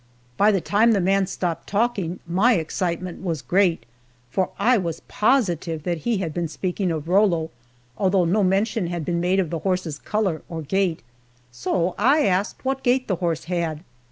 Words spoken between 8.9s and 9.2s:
been